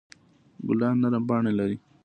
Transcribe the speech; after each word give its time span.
ګلان 0.67 0.95
نرم 1.01 1.23
پاڼې 1.29 1.51
لري. 1.59 1.77